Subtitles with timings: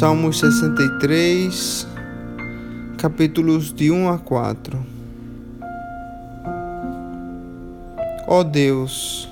[0.00, 1.86] Salmos 63,
[2.96, 4.78] capítulos de 1 a 4.
[8.26, 9.28] Ó Deus,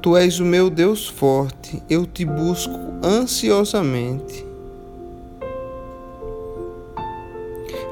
[0.00, 4.46] Tu és o meu Deus forte, eu te busco ansiosamente.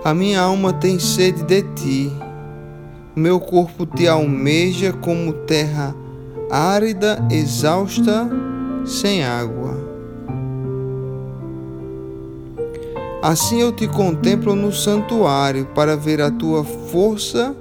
[0.05, 2.13] A minha alma tem sede de ti,
[3.17, 5.97] meu corpo te almeja como terra
[6.49, 8.31] árida, exausta,
[8.87, 9.80] sem água.
[13.23, 17.55] Assim eu te contemplo no santuário para ver a tua força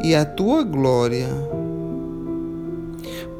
[0.00, 1.26] e a tua glória.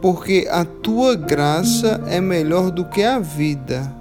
[0.02, 3.94] Porque a tua graça é melhor do que a vida.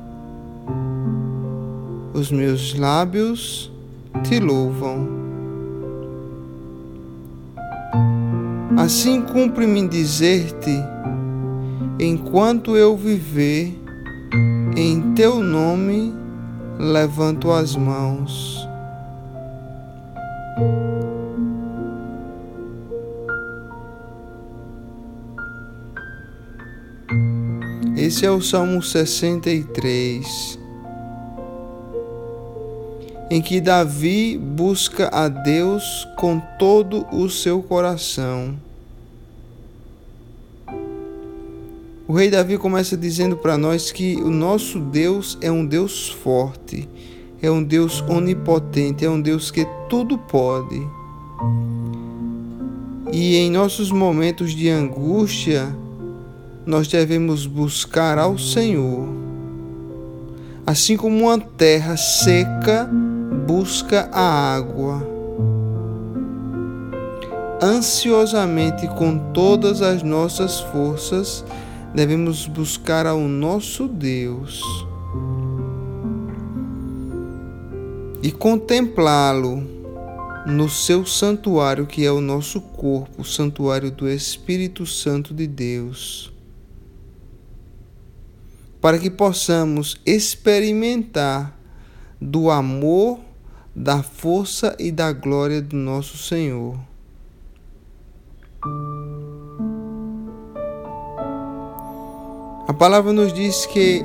[2.15, 3.71] Os meus lábios
[4.23, 5.07] te louvam.
[8.75, 10.83] Assim cumpre-me dizer-te,
[11.99, 13.79] enquanto eu viver,
[14.75, 16.24] em teu nome
[16.79, 18.67] levanto as mãos.
[27.97, 30.59] Esse é o Salmo 63,
[33.31, 38.64] em que Davi busca a Deus com todo o seu coração.
[42.07, 46.87] O rei Davi começa dizendo para nós que o nosso Deus é um Deus forte,
[47.41, 50.87] é um Deus onipotente, é um Deus que tudo pode.
[53.11, 55.75] E em nossos momentos de angústia,
[56.63, 59.07] nós devemos buscar ao Senhor.
[60.63, 62.87] Assim como uma terra seca
[63.47, 65.07] busca a água,
[67.59, 71.43] ansiosamente com todas as nossas forças,
[71.95, 74.61] devemos buscar ao nosso Deus
[78.21, 79.63] e contemplá-lo
[80.45, 86.33] no seu santuário, que é o nosso corpo, o santuário do Espírito Santo de Deus,
[88.81, 91.57] para que possamos experimentar
[92.19, 93.21] do amor,
[93.73, 96.77] da força e da glória do nosso Senhor.
[102.67, 104.03] A palavra nos diz que,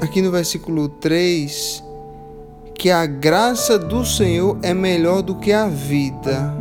[0.00, 1.82] aqui no versículo 3,
[2.72, 6.54] que a graça do Senhor é melhor do que a vida.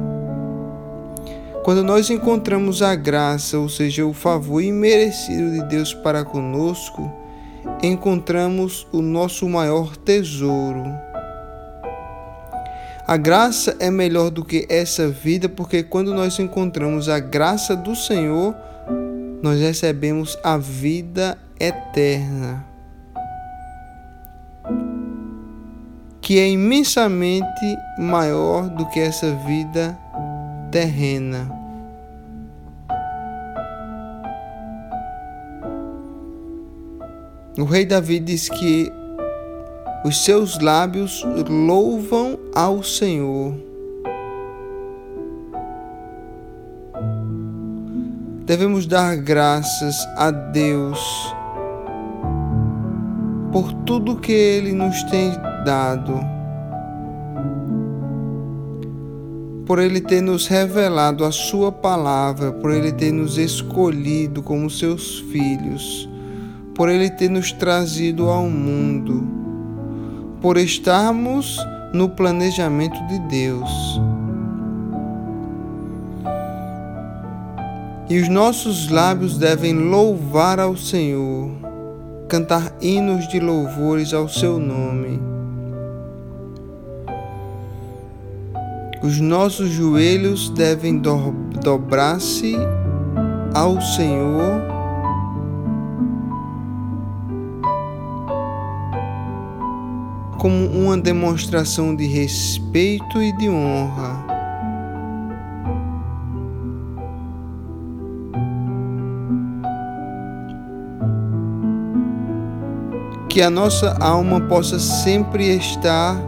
[1.63, 7.07] Quando nós encontramos a graça, ou seja, o favor imerecido de Deus para conosco,
[7.83, 10.83] encontramos o nosso maior tesouro.
[13.05, 17.95] A graça é melhor do que essa vida, porque quando nós encontramos a graça do
[17.95, 18.55] Senhor,
[19.41, 22.65] nós recebemos a vida eterna,
[26.21, 29.97] que é imensamente maior do que essa vida
[30.71, 31.49] terrena.
[37.57, 38.91] O rei Davi diz que
[40.05, 43.68] os seus lábios louvam ao Senhor.
[48.49, 50.99] Devemos dar graças a Deus
[53.51, 55.31] por tudo que Ele nos tem
[55.63, 56.19] dado,
[59.67, 65.19] por Ele ter nos revelado a Sua palavra, por Ele ter nos escolhido como seus
[65.31, 66.09] filhos,
[66.73, 69.27] por Ele ter nos trazido ao mundo,
[70.41, 71.55] por estarmos
[71.93, 74.18] no planejamento de Deus.
[78.09, 81.51] E os nossos lábios devem louvar ao Senhor,
[82.27, 85.21] cantar hinos de louvores ao seu nome.
[89.03, 91.31] Os nossos joelhos devem do
[91.61, 92.55] dobrar-se
[93.53, 94.59] ao Senhor.
[100.39, 104.38] Como uma demonstração de respeito e de honra.
[113.29, 116.19] Que a nossa alma possa sempre estar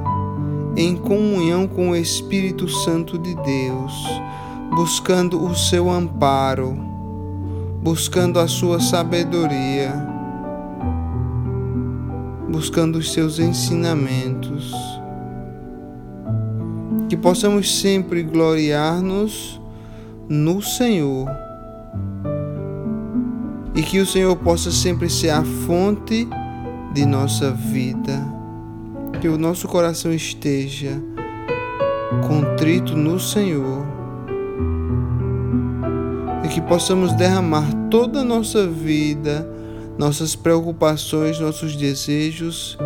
[0.78, 4.22] em comunhão com o Espírito Santo de Deus,
[4.70, 6.78] buscando o seu amparo,
[7.82, 9.92] buscando a sua sabedoria,
[12.48, 14.72] buscando os seus ensinamentos.
[17.10, 19.60] Que possamos sempre gloriar-nos
[20.30, 21.28] no Senhor
[23.74, 26.30] e que o Senhor possa sempre ser a fonte
[26.94, 28.20] de nossa vida.
[29.20, 31.02] Que o nosso coração esteja
[32.28, 33.86] contrito no Senhor
[36.44, 39.48] e que possamos derramar toda a nossa vida,
[39.98, 42.78] nossas preocupações, nossos desejos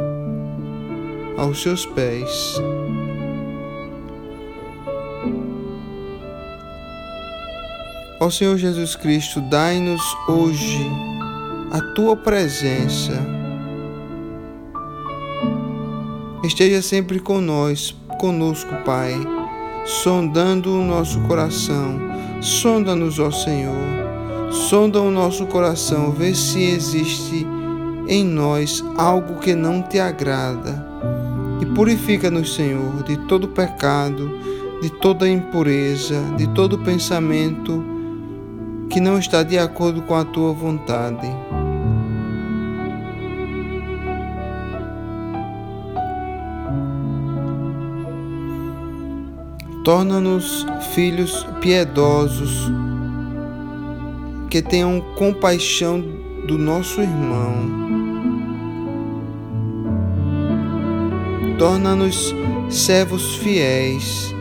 [1.37, 2.61] aos seus pés.
[8.19, 10.89] Ó Senhor Jesus Cristo, dai-nos hoje
[11.71, 13.34] a tua presença.
[16.45, 19.13] Esteja sempre conosco, conosco, Pai,
[20.03, 21.99] sondando o nosso coração.
[22.39, 23.73] Sonda-nos, ó Senhor.
[24.51, 27.47] Sonda o nosso coração, vê se existe
[28.07, 30.85] em nós algo que não te agrada.
[31.61, 34.29] E purifica-nos, Senhor, de todo pecado,
[34.81, 37.83] de toda impureza, de todo pensamento
[38.89, 41.27] que não está de acordo com a tua vontade.
[49.85, 50.65] Torna-nos
[50.95, 52.71] filhos piedosos,
[54.49, 56.03] que tenham compaixão
[56.47, 57.53] do nosso irmão.
[61.59, 62.33] Torna-nos
[62.67, 64.33] servos fiéis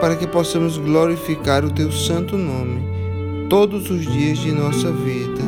[0.00, 2.82] para que possamos glorificar o teu santo nome
[3.50, 5.42] todos os dias de nossa vida.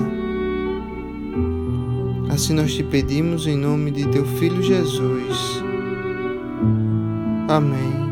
[2.31, 5.66] Assim nós te pedimos em nome de teu filho Jesus.
[7.49, 8.06] Amém.